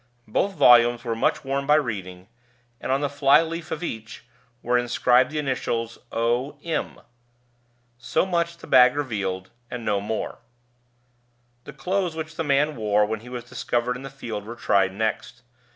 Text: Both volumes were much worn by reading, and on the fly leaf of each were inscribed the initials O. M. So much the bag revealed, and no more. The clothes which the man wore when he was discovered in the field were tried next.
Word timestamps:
Both 0.27 0.53
volumes 0.55 1.03
were 1.03 1.13
much 1.15 1.43
worn 1.43 1.67
by 1.67 1.75
reading, 1.75 2.27
and 2.79 2.91
on 2.91 3.01
the 3.01 3.07
fly 3.07 3.43
leaf 3.43 3.69
of 3.69 3.83
each 3.83 4.25
were 4.63 4.75
inscribed 4.75 5.29
the 5.29 5.37
initials 5.37 5.99
O. 6.11 6.57
M. 6.63 7.01
So 7.99 8.25
much 8.25 8.57
the 8.57 8.65
bag 8.65 8.95
revealed, 8.95 9.51
and 9.69 9.85
no 9.85 10.01
more. 10.01 10.39
The 11.65 11.73
clothes 11.73 12.15
which 12.15 12.33
the 12.35 12.43
man 12.43 12.75
wore 12.75 13.05
when 13.05 13.19
he 13.19 13.29
was 13.29 13.43
discovered 13.43 13.95
in 13.95 14.01
the 14.01 14.09
field 14.09 14.43
were 14.43 14.55
tried 14.55 14.91
next. 14.91 15.43